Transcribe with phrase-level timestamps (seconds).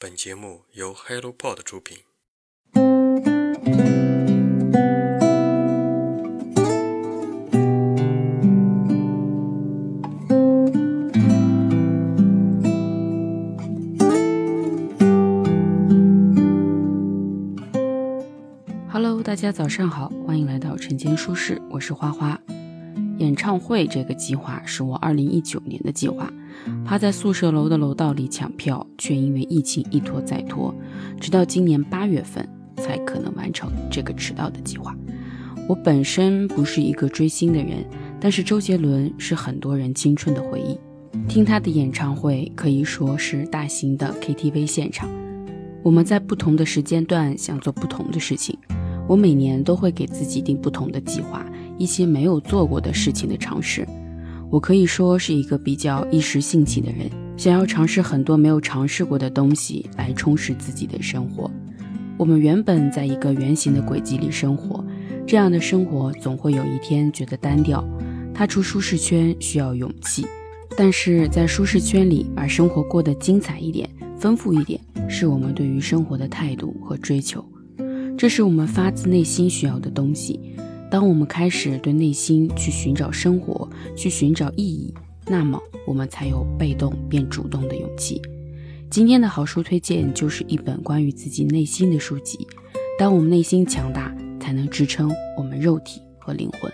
[0.00, 1.98] 本节目由 HelloPod 出品。
[18.88, 22.40] Hello，大家早上好，欢迎来到晨间书适，我是花花。
[23.18, 26.32] 演唱会这个计划是我二零一九年的计划，
[26.84, 30.74] 趴在宿舍楼的楼道里抢票，却因为疫情一拖再拖，
[31.20, 34.96] 直到今年八月份才可能完成这个迟到的计划。
[35.68, 37.84] 我本身不是一个追星的人，
[38.18, 40.78] 但是周杰伦是很多人青春的回忆。
[41.26, 45.08] 听他的演唱会可以说是大型的 KTV 现场。
[45.82, 48.58] 我们在不同的时间段想做不同的事情，
[49.06, 51.44] 我每年都会给自己定不同的计划。
[51.78, 53.86] 一些没有做过的事情的尝试，
[54.50, 61.50] 我可以说是一个比较一时兴起的人，想要尝试很多没有尝试过的东西来充实自己的生活。
[62.16, 64.84] 我们原本在一个圆形的轨迹里生活，
[65.26, 67.86] 这样的生活总会有一天觉得单调。
[68.34, 70.24] 踏出舒适圈需要勇气，
[70.76, 77.44] 但是在舒适圈里把生活过得精彩一点、丰富一点，是我们对于生活的态度和追求。
[78.16, 80.38] 这是我们发自内心需要的东西。
[80.90, 84.94] 当我们开始对内心去寻找生活，去寻找意义，
[85.26, 88.22] 那么我们才有被动变主动的勇气。
[88.90, 92.38] 今天的好书推荐就是一本关于自己内心的书籍。
[92.98, 96.72] 当我们内心强大，才能支撑我们肉体和灵魂。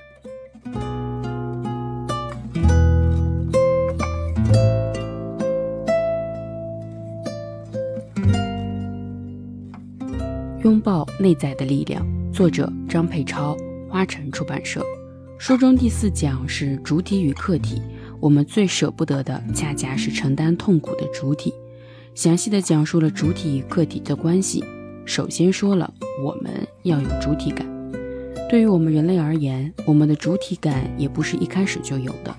[10.63, 13.57] 拥抱内在的力量，作者张佩超。
[13.95, 14.85] 花城出版社
[15.39, 17.81] 书中第四讲是主体与客体，
[18.19, 21.55] 我们最舍不得的恰恰是承担痛苦的主体。
[22.13, 24.65] 详细的讲述了主体与客体的关系。
[25.05, 27.65] 首先说了我们要有主体感。
[28.51, 32.35] 对于我们人类而言，我们的主体感也不是一开始就有的。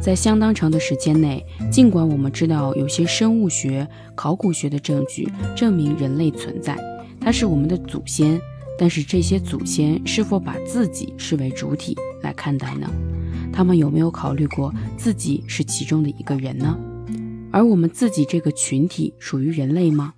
[0.00, 3.84] 在相当长的时间内，尽管我们知道有些生物学、
[4.14, 6.78] 考古学的证据证明人类存在，
[7.20, 8.40] 它是我们的祖先。
[8.80, 12.90] 但是这些祖先是否把自己视为主体来看待呢？
[13.52, 16.78] 他们有没有考虑过自己是其中的一个人呢？
[17.50, 20.14] 而我们自己这个群体属于人类吗？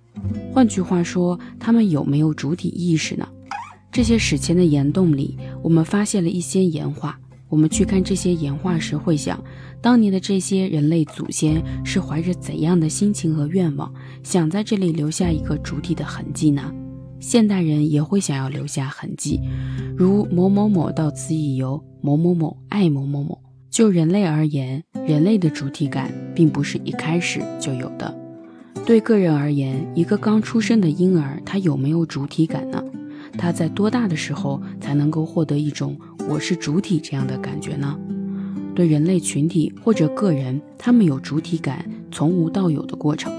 [0.53, 3.27] 换句话说，他们有没有主体意识呢？
[3.91, 7.19] 这些史前的岩洞里，我们发现了一些岩画。
[7.49, 9.43] 我们去看这些岩画时，会想，
[9.81, 16.73] 当年的这些人类祖先是怀着怎样的心情和愿望，想在这里留下一个主体的痕迹呢？
[17.23, 19.39] 现代人也会想要留下痕迹，
[19.95, 23.39] 如某某某到此一游，某某某爱某某某。
[23.71, 28.13] 就人类而言，人类的主体感并不是一开始就有的。
[28.85, 32.83] 对个人而言，一个刚出生的婴儿，他有没有主体感呢？
[33.37, 35.97] 他在多大的时候才能够获得一种
[36.29, 37.97] “我是主体”这样的感觉呢？
[38.75, 43.31] 对人类群体或者个人，他们有主体感从无到有的过程。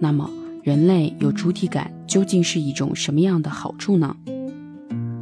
[0.00, 0.28] 那么，
[0.68, 4.14] 人类有主体感究竟是一种什么样的好处呢？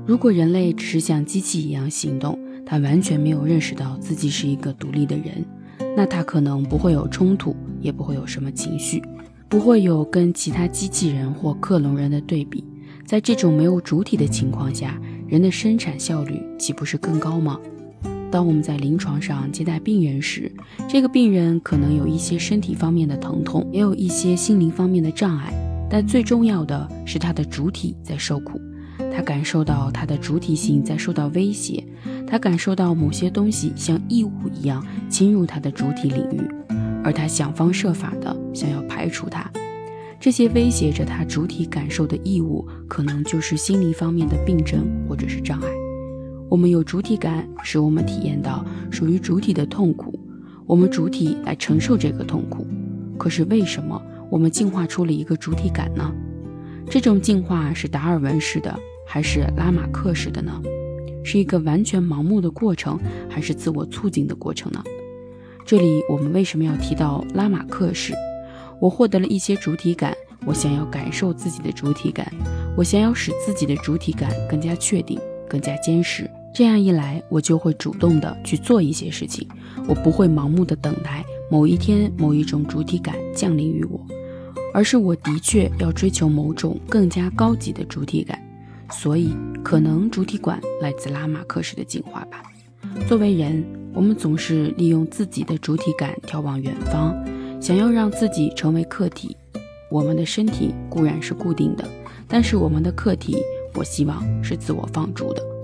[0.05, 2.37] 如果人类只是像机器一样行动，
[2.67, 5.45] 他完全没有认识到自己是一个独立的人，
[5.97, 9.01] 那他可能不会有冲突，也不会有什么情绪，
[9.49, 12.65] 不会有跟其他机器人或克隆人的对比。
[13.05, 17.61] 在这种没有主体的情况下，人的生产效率岂不是更高吗？
[18.31, 20.51] 当我们在临床上接待病人时，
[20.89, 25.53] 这个病人可能有一些身体方面的疼痛，也有一些心灵方面的障碍，
[25.89, 28.61] 但最重要的是他的主体在受苦，
[29.15, 31.83] 他感受到他的主体性在受到威胁，
[32.27, 36.41] 他感受到某些东西像异物一样侵入他的主体领域，
[37.05, 39.51] 而他想方设法的想要排除它。
[40.19, 45.69] 这些威胁着他主体感受的异物，可能就是心理方面的病症或者是障碍。
[46.49, 50.17] 我们有主体感，使我们体验到属于主体的痛苦，
[50.65, 52.65] 我们主体来承受这个痛苦。
[53.19, 56.13] 可是为什么我们进化出了一个主体感呢？
[56.89, 58.73] 这种进化是达尔文式的，
[59.05, 60.63] 还是拉马克式的呢？
[61.25, 62.97] 是一个完全盲目的过程，
[63.29, 64.81] 还是自我促进的过程呢？
[65.65, 68.15] 这里我们为什么要提到拉马克式？
[68.81, 70.15] 我获得了一些主体感，
[70.47, 72.33] 我想要感受自己的主体感，
[72.77, 75.19] 我想要使自己的主体感更加确定。
[75.49, 79.47] 更加坚实，这样一来，我就会主动的去做一些事情，
[79.87, 84.01] 我不会盲目的等待某一天某一种主体感降临于我，
[84.73, 88.43] 而是我的确要追求某种更加高级的主体感。
[88.91, 92.43] 所以，可能主体感来自拉马克式的进化吧。
[93.07, 93.63] 作为人，
[93.93, 97.15] 我们总是利用自己的主体感眺望远方，
[97.61, 99.37] 想要让自己成为客体。
[99.91, 101.87] 我们的身体固然是固定的，
[102.27, 103.37] 但是我们的客体，
[103.75, 105.56] 我希望是自我放逐的。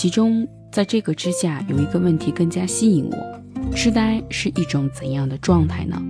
[0.00, 6.02] 其中，在这个之下，有一个问题更加吸引我：痴呆是一种怎样的状态呢？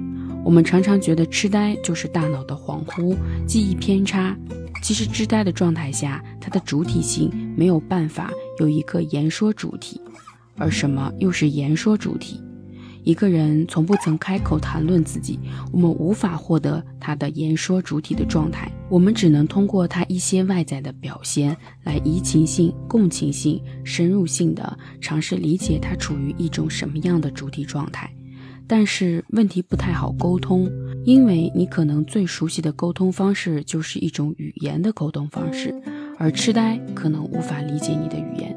[0.45, 3.17] 我们常常觉得痴呆就是大脑的恍惚、
[3.49, 4.39] 记忆偏差。
[4.81, 10.01] 其实，痴呆的状态下，它的主体性没有办法有一个言说主体。
[10.57, 12.41] 而什么又是言说主体？
[13.11, 15.37] 一个人从不曾开口谈论自己，
[15.73, 18.71] 我们无法获得他的言说主体的状态。
[18.89, 28.09] 我们只能通过他一些外在的表现来移情性、共情性、深入性的尝试理解他处于一种什么样的主体状态。
[28.69, 30.71] 但是问题不太好沟通，
[31.05, 35.75] 因为你可能最熟悉的沟通方式就是一种语言的沟通方式，
[36.17, 38.57] 而痴呆可能无法理解你的语言。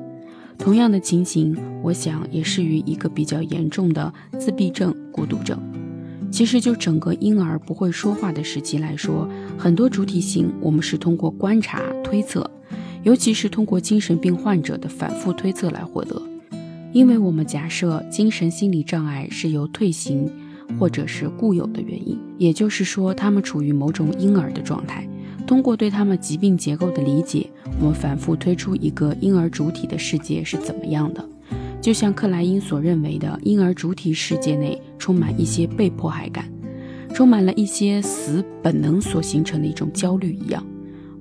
[0.63, 5.60] 同样的情形，我想也适于一个比较严重的自闭症孤独症。
[6.31, 9.27] 其实，就整个婴儿不会说话的时期来说，
[9.57, 12.50] 很多主体性我们是通过观察推测，
[13.04, 16.21] 尤其是通过精神病患者的反复推测来获得。
[16.94, 20.31] 因为我们假设精神心理障碍是由退行
[20.80, 25.06] 或者是固有的原因，也就是说，他们处于某种婴儿的状态。
[25.45, 27.50] 通过对他们疾病结构的理解，
[27.80, 31.24] 我们反复推出一个婴儿主体的世界是怎么样的。
[31.81, 36.45] 就像克莱因所认为的，婴儿主体世界内充满一些被迫害感，
[37.13, 40.66] 充满了一些死本能所形成的一种焦虑一样。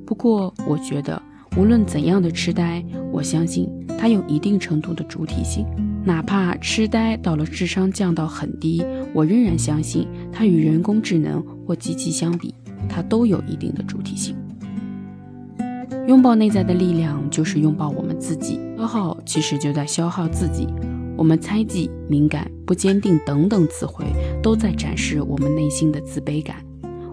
[0.07, 1.21] 不过，我觉得
[1.57, 3.69] 无论怎样的痴呆，我相信
[3.99, 5.67] 它有一定程度的主体性。
[6.05, 12.55] 哪怕痴呆到了智商降到很低，我仍然相信它与人工智能或机器相比。
[12.89, 14.37] 它都有一定的主体性。
[16.07, 18.59] 拥抱内在的力量，就是拥抱我们自己。
[18.77, 20.67] 消耗其实就在消耗自己。
[21.17, 24.07] 我们猜忌、敏感、不坚定等等词汇，
[24.43, 26.57] 都在展示我们内心的自卑感。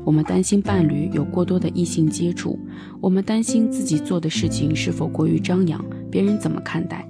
[0.03, 2.57] 我们担心伴侣有过多的异性接触，
[2.99, 7.07] 我们担心自己做的事情是否过于张扬，别人怎么看待？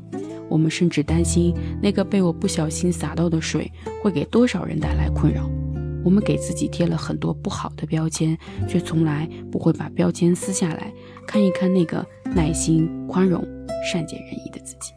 [0.50, 3.72] 我们甚至担心那个被我不小心洒到的水
[4.02, 5.50] 会给多少人带来困扰。
[6.04, 8.38] 我们给自己贴了很多不好的标签，
[8.68, 10.94] 却从来不会把标签撕下来，
[11.28, 13.46] 看一看那个耐心、宽容、
[13.92, 14.94] 善解人意的自己。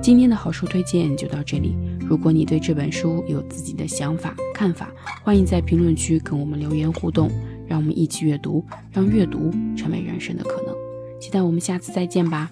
[0.00, 1.74] 今天的好书推荐就到这里。
[2.00, 4.92] 如果你对这本书有自己的想法、看法，
[5.22, 7.30] 欢迎在评论区跟我们留言互动。
[7.74, 10.72] 让我们一起阅读，让阅读成为人生的可能。
[11.20, 12.48] 期待我们下次再见吧。